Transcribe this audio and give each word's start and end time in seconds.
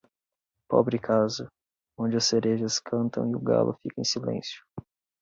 Pobre 0.67 0.97
casa, 0.97 1.47
onde 1.95 2.17
as 2.17 2.25
cerejas 2.25 2.79
cantam 2.79 3.29
e 3.29 3.35
o 3.35 3.39
galo 3.39 3.77
fica 3.83 4.01
em 4.01 4.03
silêncio. 4.03 4.63